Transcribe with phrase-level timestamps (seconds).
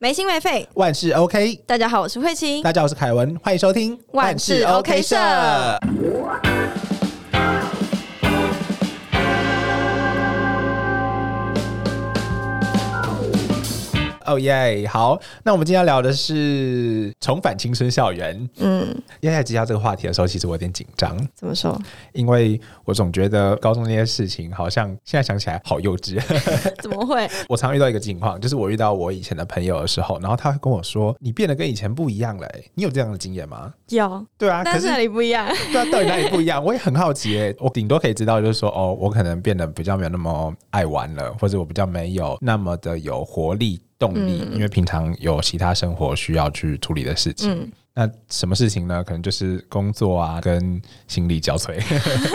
[0.00, 1.56] 没心没肺，万事 OK。
[1.66, 2.62] 大家好，我是慧琪。
[2.62, 5.16] 大家好，我是凯文，欢迎收听万事 OK 社。
[14.28, 14.86] 哦耶！
[14.86, 18.48] 好，那我们今天要聊的是重返青春校园。
[18.58, 18.86] 嗯，
[19.20, 21.16] 因为在接下这个话题的时候，其实我有点紧张。
[21.34, 21.80] 怎么说？
[22.12, 26.20] 因为我总觉得高中那些事情，好像现在想起来好幼稚。
[26.82, 27.28] 怎么会？
[27.48, 33.72] 我常遇到一个情况，就是我遇到我以前的朋友的时候，然后他会跟我说：“你变得跟以前不一样了。”你有这样的经验吗？
[33.88, 34.26] 有。
[34.36, 35.48] 对啊，但是哪里不一样？
[35.72, 36.62] 对啊，到底哪里不一样？
[36.62, 37.56] 我也很好奇诶。
[37.58, 43.80] 我顶多可以知道，就是说，哦，我可能变得比较没有那么爱玩了，或者我比较没有那么的有活力。
[43.98, 47.70] 动力，因为平常有其他生活需要去处理的事情。
[47.94, 49.02] 那什么事情呢？
[49.02, 51.74] 可能就是工作啊，跟心力交瘁。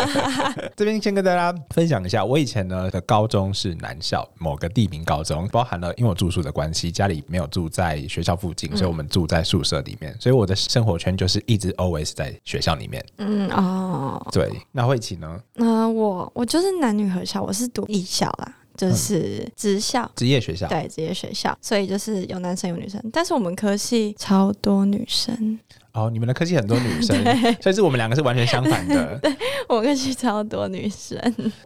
[0.75, 13.01] 这边先跟大家分享一下，我以前呢的高中是男校，某个地名高中，包含了因为我住宿的关系，家里没有住在学校附近，所以我们住在宿舍里面，所以我的生活圈就是一直 always 在学校里面。
[13.19, 14.51] 嗯哦，对。
[14.73, 15.39] 那慧琪呢？
[15.53, 18.53] 那我我就是男女合校，我是读艺校啦。
[18.75, 25.59] 就是职校、职业学校，对，职业学校，所以就是有男生有女生，但是我们科系超多女生。
[25.93, 27.15] 哦，你们的科系很多女生，
[27.61, 29.15] 所以是我们两个是完全相反的。
[29.21, 29.31] 对，
[29.69, 31.15] 我们科系超多女生。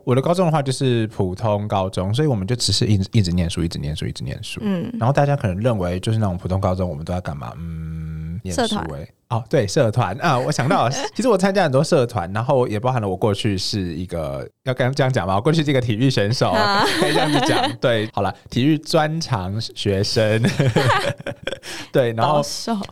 [0.04, 4.60] 我的高中的话就是普通高中，所以我们就只是一直一直念书，一直念书，一直念书。
[4.64, 7.54] 嗯，然后大家可能认为就是那种普通高中，我们都在干嘛？
[7.58, 9.08] 嗯，念书哎。
[9.30, 10.16] 哦，对，社团。
[10.22, 16.54] 啊，我想到， 其实我参加很多社团，然后也包含了我过去是一个要跟这样讲吧，我过去是一个体育选手，
[17.00, 17.70] 可以这样子讲。
[17.82, 20.42] 对，好了，体育专长学生，
[21.92, 22.42] 对，然后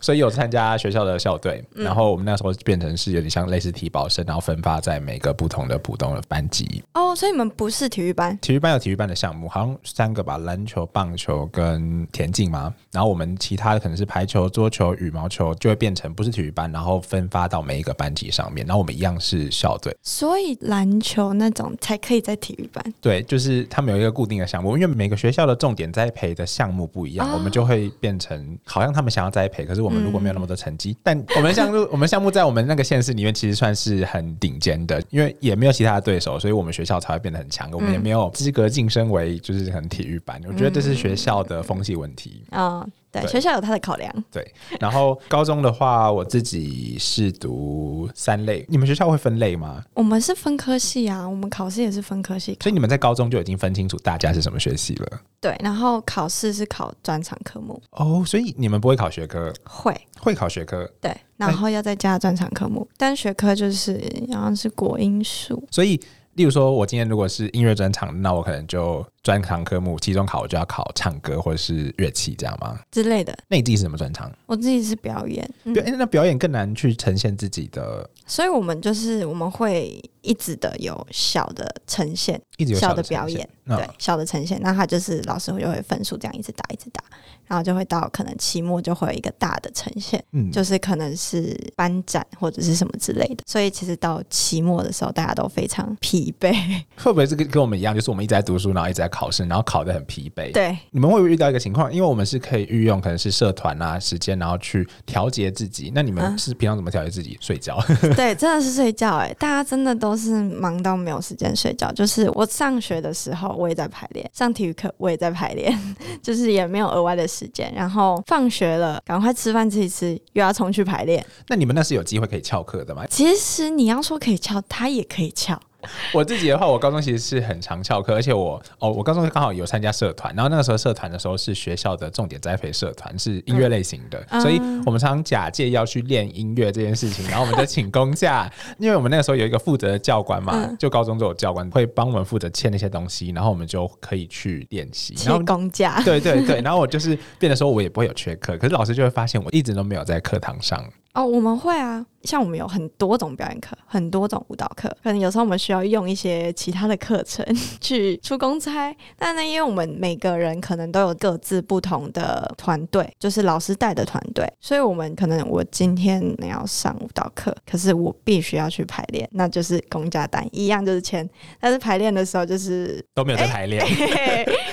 [0.02, 6.84] 所以有参加学校的校队，然后我们那时候变成是有点像类似体保生，然后分发在每个不同的普通的班级。
[6.95, 8.38] 哦，所以你们不是体育班？
[8.40, 12.73] 体育班有体育班的项目，好像三个吧，篮球、棒球跟田径嘛。
[12.92, 16.26] 然后我们其他的可能是排球、桌球、羽毛球，就会变成不。
[16.26, 19.95] 是体育班，然后分发到每一个班级上面，然后我们一样是校队。
[20.02, 22.83] 所以篮球那种才可以在体育班。
[22.99, 37.70] 对，就是他们有一个固定的项目，因为每个学校的重点栽培的项目不一样，我们就会变成好像他们想要栽培，可是我们如果没有那么多成绩，但我们项目 我们项目在我们那个县市里面其实算是很顶尖的，因为也没有其他的对手，所以我们学校才会变得很强。
[37.71, 42.86] 我们也没有资格晋升为就是很体育班，我觉得这是学校的风气问题啊。
[43.21, 44.23] 对，学校有他的考量。
[44.31, 44.45] 对，
[44.80, 48.65] 然后高中的话，我自己是读三类。
[48.67, 49.83] 你们学校会分类吗？
[49.93, 52.58] 我们是分科系啊，我们考试也是分科系。
[52.61, 55.20] 所以你们在高中就已经分清楚大家是什么学系了。
[55.39, 57.81] 对，然后考试是考专场科目。
[57.92, 59.54] 哦，所以你们不会考学科？
[59.64, 60.89] 会，会考学科。
[60.99, 64.02] 对，然后要再加专长科目，但学科就是
[64.33, 65.64] 好像是国音数。
[65.71, 65.99] 所以。
[66.36, 72.80] 例如说，我今天如果是音乐专场，那我可能就专长科目期中考，我就要考唱歌或者是乐器，这样吗？
[72.91, 73.36] 之类的。
[73.47, 74.31] 那你自己是什么专长？
[74.45, 75.49] 我自己是表演。
[75.63, 78.08] 对，那表演更难去呈现自己的。
[78.27, 84.59] 所以我们就是我们会一直的有小的呈现，一直小的表演，对，小的呈现。
[84.61, 87.03] 那他就是老师就会分数这样一直打，一直打。
[87.47, 93.43] 然后就会到可能期末就会有一个大的呈现，嗯，就是可能是班展或者是什么之类的。
[93.45, 96.52] 所以其实到期末的时候，大家都非常疲惫。
[96.97, 100.52] 会不会是跟跟我们一样，就是我们一直在读书，然后一直在考试，然后考得很疲惫？
[100.52, 101.92] 对，你们会不会遇到一个情况？
[101.93, 105.92] 因为我们是可以运用可能是社团啊时间，然后去调节自己。
[105.93, 107.37] 那你们是平常怎么调节自己？
[107.39, 107.77] 睡觉？
[108.15, 109.17] 对，真的是睡觉。
[109.17, 111.92] 哎，大家真的都是忙到没有时间睡觉。
[111.92, 115.77] 就是我上学的时候，我也在排练；上体育课，我也在排练，
[116.23, 117.25] 就是也没有额外的。
[117.27, 121.25] 时间，然后放学了，赶快吃饭吃一吃，又要重去排练。
[121.48, 123.04] 那你们那是有机会可以翘课的吗？
[123.09, 125.59] 其实你要说可以翘，他也可以翘。
[126.14, 145.16] 我自己的话，我高中其实是很常翘课，而且我哦，我高中刚好有参加社团，然后那个时候社团的时候是学校的重点栽培社团，是音乐类型的，所以我们常常假借要去练音乐这件事情，然后我们就请公假，因为我们那个时候有一个负责的教官嘛，就高中就有教官会帮我们负责签那些东西，然后我们就可以去练习。
[145.25, 150.84] 然后公假，对对对，然后我就是变的时候，我也不会有缺课，可是老师就会发现我一直都没有在课堂上。
[151.14, 157.45] 哦，我们会啊，像我们有很多种表演课，很多种舞蹈课，可能有时候我们需要用一些其他的课程
[157.80, 158.95] 去出公差。
[159.18, 171.28] 但呢，因为我们每个人可能都有各自不同的团队，就是老师带的团队，所以我们可能我今天要上舞蹈课，可是我必须要去排练，那就是公家单一样就是签，
[171.60, 173.83] 但是排练的时候就是都没有在 排练，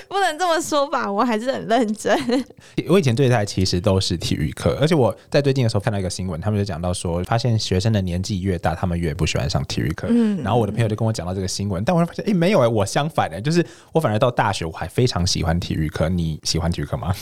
[0.08, 2.16] 不能这么说吧，我还是很认真。
[2.88, 6.40] 我以前对待其实都是体育课，而且我在最近的时候看到一个新闻。
[6.42, 10.06] 他们就讲到说，发现学生的年纪越大，他们越不喜欢上体育课。
[10.10, 16.08] 嗯，然后我的朋友就跟我讲到这个新闻，但我发现，哎，没有哎，我相反的，就是我反而到大学我还非常喜欢体育课。
[16.08, 17.12] 你喜欢体育课吗？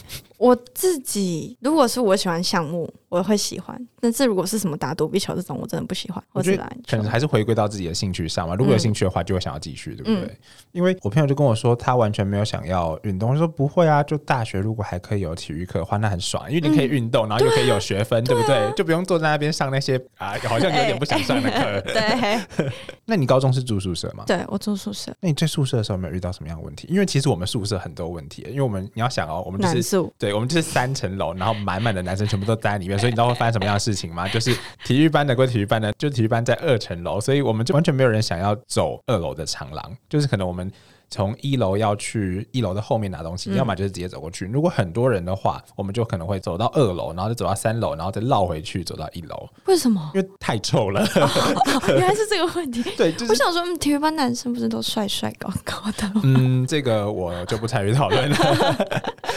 [0.40, 6.24] 我自己如果是我喜欢项目，我会喜欢；但是如果是什么打躲避球这种，我真的不喜欢。
[6.32, 8.54] 我觉得可能还是回归到自己的兴趣上嘛。
[8.54, 10.34] 如果有兴趣的话，就会想要继续，对不对？
[10.72, 13.30] 因为我朋友就跟我说，他完全没有想要运动。
[13.30, 18.72] 我说不会啊，就大学如果还可以有体育课的话，那很爽，因为你可以运动，然后又可以有学分， 对不对？
[18.74, 21.80] 就不用坐在那边上那些啊，好像有点不想上的课。
[21.92, 22.70] 对。
[23.04, 24.24] 那你高中是住宿舍吗？
[24.26, 25.14] 对，我住宿舍。
[25.20, 26.88] 那你在宿舍的时候有没有遇到什么样的问题？
[26.90, 30.29] 因为其实我们宿舍很多问题，因为我们你要想哦，我们就是对。
[30.32, 34.28] 我们就是三层楼，然后满满的男生全部都待在里面， 所以你知道会发生什么样的事情吗？
[34.28, 40.70] 就是体育班的归体育班的，就体育班在二层楼，所以我们就完全没有人想要走二楼的长廊，就是可能我们。
[41.12, 44.46] 从一楼要去一楼的后面拿东西，要么就是直接走过去。
[44.46, 49.48] 如果很多人的话，我们就可能会走到二楼，然后再走到三楼，然后再绕回去走到一楼。
[49.64, 50.08] 为什么？
[50.14, 51.04] 因为太臭了。
[51.88, 52.80] 原来是这个问题。
[52.96, 56.12] 对，我想说，体育班男生不是都帅帅高高的？
[56.22, 58.36] 嗯，这个我就不参与讨论了。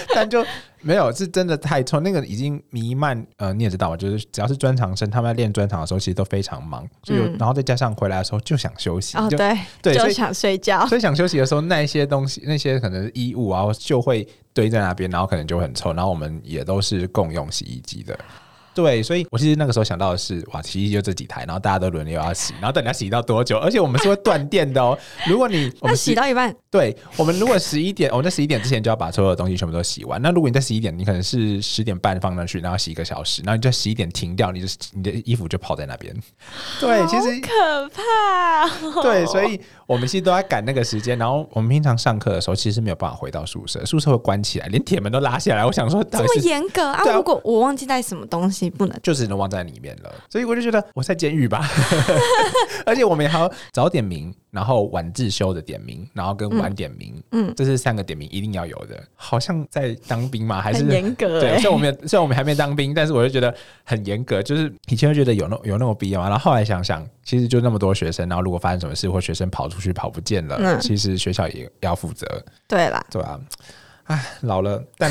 [0.14, 0.46] 但就
[0.82, 2.00] 没有，是真的太臭。
[2.00, 9.18] 那个已经弥漫，呃，你也知道嘛，就是只要是专场生，他们在练专场的时候，其实都非常忙，所以然后再加上回来的时候就想休息。
[9.18, 10.86] 哦，对，对，就想睡觉。
[10.88, 11.62] 所以想休息的时候。
[11.62, 15.94] 那一些东西，那些可能衣物啊，就会堆在那边，然后可能就很臭。
[15.94, 18.18] 然后我们也都是共用洗衣机的。
[18.74, 23.58] 对，所以我其实那个时候想到的是，哇，洗衣机就这几台，然后大家都轮流要洗，然后等你要洗到多久？
[23.58, 24.98] 而且我们是会断电的哦。
[25.28, 30.22] 如果你 那洗到一半，对我们如果十一点，我们在十一点之前就要把所有的东西全部都洗完。
[30.22, 36.16] 那如果你在十一点，你可能是十点半放上去，然后洗一个小时，然后你就十一点停掉，你的你的衣服就泡在那边。
[36.81, 39.02] 对，其实可怕。
[39.02, 41.18] 对，所以我们其实都在赶那个时间。
[41.18, 45.66] 然后我们平常上课的时候，其实没有办法回到宿舍，宿舍会关起来，连铁门都拉下来。
[45.66, 47.04] 我想说，这么严格啊？
[47.14, 49.33] 如果我忘记带什么东西，不能就只能。
[49.33, 51.68] 忘在里面了，所以我就觉得我在监狱吧，
[52.86, 61.42] 而且我们还要早点名，然后晚自修的点名，然后跟晚点名，嗯，这是三个点名一定要有的，好像在当兵嘛，还是严格？
[61.42, 63.51] 对，虽然我们虽然我们还没当兵，但是我就觉得
[63.83, 72.27] 很严格，就是以前会觉得有那有那么必要嘛，然后后来想想，其实就那么多学生，然后如果发生什么事或学生跑出去跑不见了，其实学校也要负责，
[72.68, 73.39] 对啦，对吧？
[74.06, 75.10] 唉，老了，但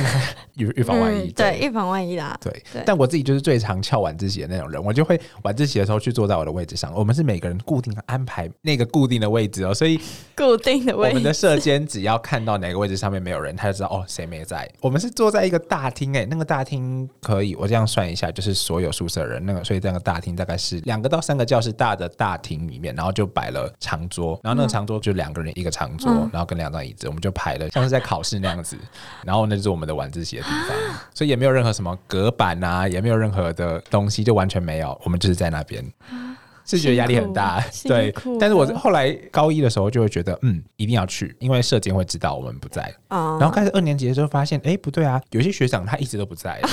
[0.57, 2.39] 预预防万一，对，预防万一啦。
[2.43, 6.93] 对，但我自己就是最常翘晚自习的那种人，我就会晚自习的时候去坐在我的位置上。
[6.95, 9.99] 我们是每个人固定安排那个固定的位置哦，所以
[10.37, 14.71] 固定的位置，我们的社监只要看到哪个位置上面没有人，他就知道哦谁没在。
[14.81, 28.77] 我们是坐在一个大厅，哎，那个大厅可以，我这样算一下，就是所有宿舍人那个，所以这个大厅大概是两个到三个教室大的大厅里面，然后就摆了长桌，然后那个长桌就两个人一个长桌，然后跟两张椅子，我们就排了像是在考试那样子。
[29.25, 30.77] 然后那就是我们的晚自习的地方，
[31.15, 34.99] 所以也没有任何什么隔板啊，也没有任何的东西，就完全没有。
[35.05, 35.85] 我们就是在那边，
[36.65, 38.15] 是觉得压力很大， 对。
[38.39, 42.95] 但是我后来高一的时候就会觉得，嗯，一定要去，因为社监会知道我们不在。
[43.09, 46.61] 然后开始二年级的时候发现，哎，不对啊，有些学长他一直都不在。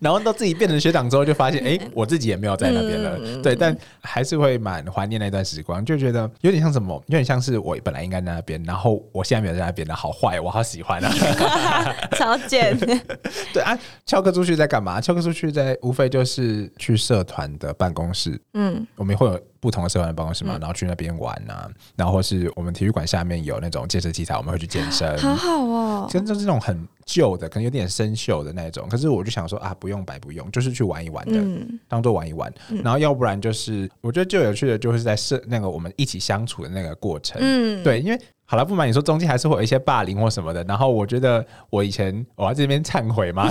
[0.00, 3.42] 然后到自己变成学长之后，就发现，哎， 我自己也没有在那边了。
[3.42, 11.94] 对，但还是会蛮怀念那段时光，就觉得有点像什么，有点像是我本来应该在那边，然后我现在没有在那边的好坏，我好喜欢啊！
[12.16, 12.76] 超贱。
[13.52, 15.00] 对啊，翘课出去在干嘛？
[15.00, 18.40] 翘课出去在无非就是去社团的办公室。
[18.54, 19.40] 嗯，我们会有。
[19.60, 26.06] 不同的社团办公室嘛，然后去那边玩啊，然后或是我们体育馆下面有那种健身器材，我们会去健身，好好哦。
[26.10, 31.40] 其实就是那种很旧的，可能有点生锈的那种，可是我就想说啊，不用白不用，就是去玩一玩的，
[31.86, 32.52] 当做玩一玩。
[32.82, 38.20] 然后要不然就是，我觉得最有趣的就是在社那个我们一起相处的那个过程，嗯，对，因为。
[38.50, 40.64] 好了，不瞒你说，中间还是会有一些霸凌或什么的。
[40.64, 43.48] 然后我觉得我以前我在这边忏悔嘛，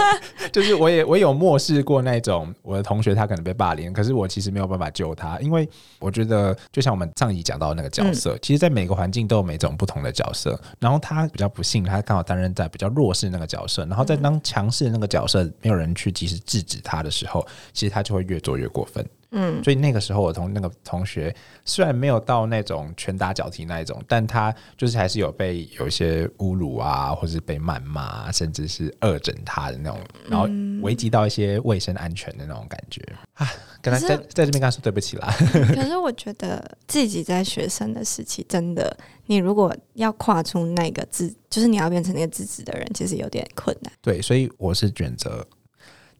[0.52, 5.66] 就是我也我有漠视过那种我的同学他可能被霸凌，可是我其实没有办法救他，因为
[5.98, 10.60] 我觉得就像我们上一讲到那个角色，其实，在每个环境都有每种不同的角色。
[10.78, 17.42] 然后他比较不幸，他刚好担任在比较弱势那个角色，然后在当强势那个角色没有人去及时制止他的时候，
[17.72, 19.02] 其实他就会越做越过分。
[19.32, 21.34] 嗯，所以那个时候我同那个同学
[21.64, 29.98] 虽然没有到那种拳打脚踢那一种，但他就是还是有被有一些侮辱啊，或是被谩骂，甚至是恶整他的那种，
[30.28, 30.46] 然后
[30.82, 33.02] 危及到一些卫生安全的那种感觉
[33.34, 33.48] 啊。
[33.80, 35.34] 跟他在在这边跟他说对不起啦。
[35.74, 38.96] 可是我觉得自己在学生的时期，真的，
[39.26, 43.92] 你如果要跨出那个自，就是你要变成那个自治的人，其实有点困难。
[44.00, 45.46] 对，所以我是选择。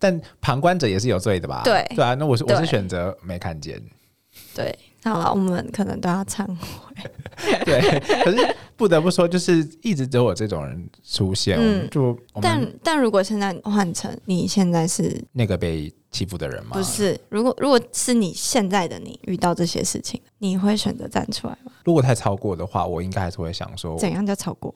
[0.02, 1.62] 但旁观者也是有罪的吧？
[1.62, 3.80] 对对啊，那我是我是选择没看见。
[4.52, 6.56] 对，好了，我们可能都要忏悔。
[7.64, 11.58] 对，可是不得不说，就是一直只有我这种人出现。
[11.58, 16.70] 嗯，就但但如果现在换成你现在是那个被欺负的人吗？
[16.74, 21.72] 不是，如果如果是你现在的你遇到这些事情，你会选择站出来吗？
[21.84, 24.72] 如果太超过的话，我应该还是会想说，怎样叫超过？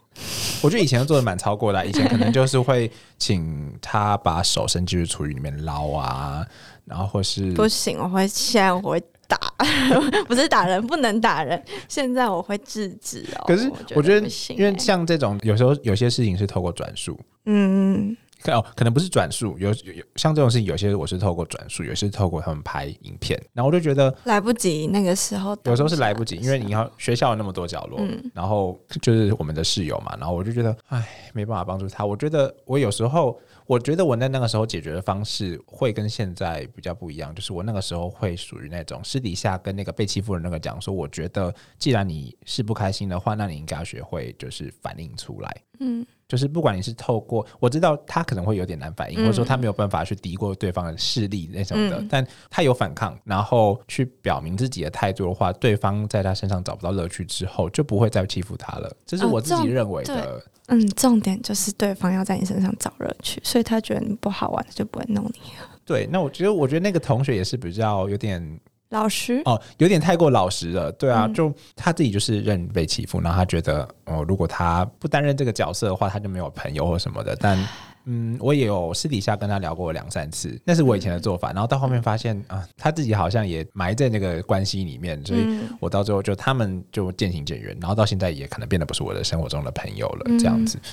[0.62, 6.44] 我觉得以前做的蛮超过的啊、以前可能就是会请他把手伸进去厨余里面捞啊，
[6.86, 9.38] 然后或是不行，我会现在我会打，
[10.26, 11.62] 不是打人，不能打人。
[11.88, 13.44] 现在我会制止哦。
[13.46, 32.04] 可是我觉得因为欸像这种有时候有些事情是透过转述，嗯，可哦，可能不是转述，有有有像这种事情，有些我是透过转述，有些是透过他们拍影片，然后我就觉得来不及那个时候，有时候是来不及，因为你要学校有那么多角落，嗯然后就是我们的室友嘛，然后我就觉得，哎，没办法帮助他。
[32.04, 45.62] 我觉得我有时候，我觉得我在那个时候解决的方式会跟现在比较不一样，就是我那个时候会属于那种私底下跟那个被欺负的那个讲说，我觉得既然你是不开心的话，那你应该要学会就是反映出来。
[45.80, 58.90] 嗯就是不管你是透过我知道他可能会有点难反应，嗯或者说他没有办法去敌过对方的势力那种的，嗯但他有反抗，然后去表明自己的态度的话，对方在他身上找不到乐趣之后，就不会再欺负他了。
[59.04, 60.42] 这是哦我自己认为的。
[60.68, 65.40] 嗯，重点就是对方要在你身上找乐趣，所以他觉得你不好玩，就不会弄你。
[65.86, 70.92] 对，那我觉得，我觉得那个同学也是比较有点老实，哦，有点太过老实了。
[70.92, 77.34] 对啊，嗯就他自己就是认被欺负，然后他觉得哦，如果他不担任这个角色的话，他就没有朋友或什么的。
[77.36, 77.58] 但
[78.08, 81.52] 嗯，我也有私底下跟他聊过两三次，那是我以前的做法。
[81.52, 90.78] 然后到后面发现啊，他自己好像也埋在那个关系里面，所以嗯我到最后就他们就渐行渐远，然后到现在也可能变得不是我的生活中的朋友了，这样子。
[90.80, 90.90] 嗯，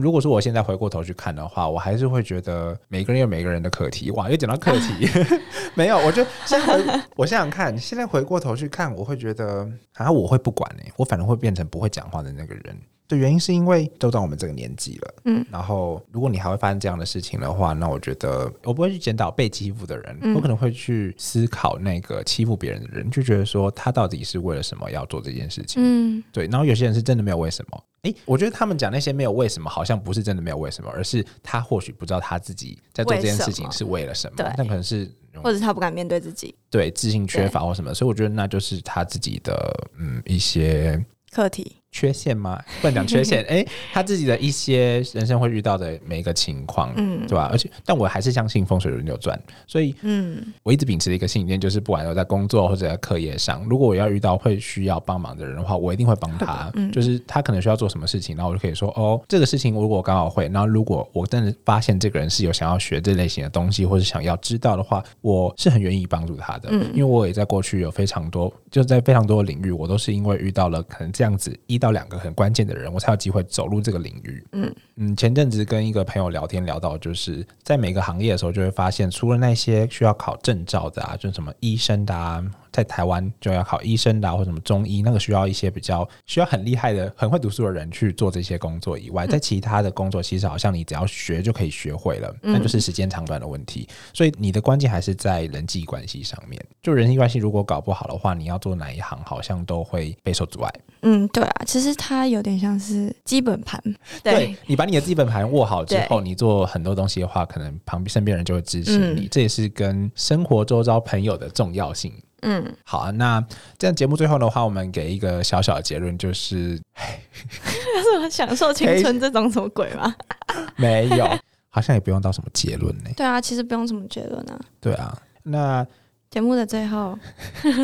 [0.00, 4.10] 如果说我现在回过头去看的话，我还是会觉得每个人有每个人的课题。
[4.12, 5.08] 哇，又讲到课题，
[5.74, 12.76] 没有，我就现在回，我想想看，现在回过头去看，我会觉得啊，我会不管哎、我反而会变成不会讲话的那个人。
[13.08, 25.82] 的原因是因为都到我们这个年纪了，嗯，然后如果你还会发生这样的事情的话，那我觉得我不会去检讨被欺负的人，嗯我可能会去思考那个欺负别人的人，就觉得说他到底是为了什么要做这件事情。
[25.84, 27.84] 嗯对，然后有些人是真的没有为什么。
[28.02, 34.52] 诶，我觉得他们讲那些没有为什么，好像不是真的没有为什么，而是他或许不知道他自己在做这件事情是为了什么，对。
[34.56, 35.08] 但可能是
[35.42, 36.54] 或者他不敢面对自己。
[36.68, 42.60] 对自信缺乏或什么，所以我觉得那就是他自己的嗯一些课题，缺陷吗？
[42.80, 47.48] 不能讲缺陷， 诶，他自己的一些人生会遇到的每一个情况，嗯对吧？
[47.52, 56.70] 而且，但我还是相信风水轮流转，所以嗯我一直秉持的一个信念就是，不管我在工作或者在课业上，如果我要遇到会需要帮忙的人的话，我一定会帮他。
[56.74, 66.70] 嗯就是他可能需要做什么事情，然后我就可以说，哦，这个事情如果我刚好会，然后如果我真的发现这个人是有想要学这类型的东西，或者想要知道的话，我是很愿意帮助他的。
[66.72, 74.44] 嗯因为我也在过去有非常多，就在非常多的领域，我都是因为遇到了可能这样子一到两个很关键的人，我才有机会走入这个领域。
[74.52, 93.86] 嗯嗯，前阵子跟一个朋友聊天，聊到就是在每个行业的时候，就会发现，除了那些需要考证照的啊，就是什么医生的啊，在台湾就要考医生的啊，或什么中医，那个需要一些比较需要很厉害的、很会读书的人去做这些工作以外，在其他的工作，其实好像你只要学就可以学会了，那就是时间长短的问题。
[94.14, 96.60] 所以你的关键还是在人际关系上面。
[96.82, 100.72] 就人际关系如果搞不好的话，你要做哪一行，好像都会备受阻碍。
[101.02, 103.82] 嗯，对啊，其实它有点像是基本盘，
[104.22, 109.22] 对，你把你的基本盘握好之后，你做很多东西的话，可能旁边身边人就会支持你。
[109.22, 112.12] 嗯这也是跟生活周遭朋友的重要性。
[112.42, 113.44] 嗯，好啊，那
[113.78, 120.14] 这样节目最后的话，我们给一个小小的结论，就是 但是我享受青春这种什么鬼吗？
[120.76, 121.26] 没有，
[121.70, 123.10] 好像也不用到什么结论呢。
[123.16, 124.60] 对啊，其实不用什么结论啊。
[124.80, 125.86] 对啊，那
[126.32, 127.14] 节目的最后，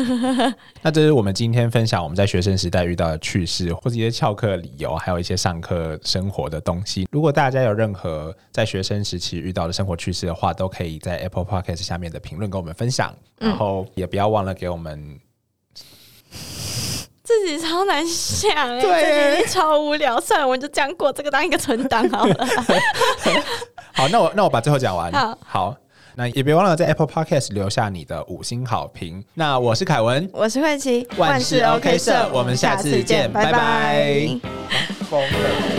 [0.81, 7.07] 那这是我们今天分享我们在学生时代遇到的趣事，或者一些翘课理由，还有一些上课生活的东西。
[7.11, 15.19] 如果大家有任何在学生时期遇到的生活趣事的话，都可以在 Apple Podcast 下面的评论跟我们分享，嗯然后也不要忘了给我们。
[17.23, 20.19] 自己超难想哎、 对超无聊。
[20.19, 22.47] 算了，我就这样过，这个当一个存档好了。
[23.93, 25.11] 好，那我那我把最后讲完。
[25.45, 25.77] 好
[26.15, 29.23] 那也别忘了在 Apple Podcast 留下你的五星好评。
[29.33, 34.39] 那我是凯文，我是慧琪，万事 OK 社我们下次见拜拜拜
[35.09, 35.78] 疯了。